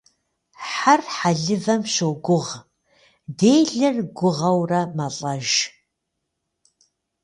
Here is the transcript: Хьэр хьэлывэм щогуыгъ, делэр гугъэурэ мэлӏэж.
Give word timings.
Хьэр 0.69 1.01
хьэлывэм 1.15 1.81
щогуыгъ, 1.93 2.53
делэр 3.37 3.97
гугъэурэ 4.17 4.81
мэлӏэж. 4.95 5.49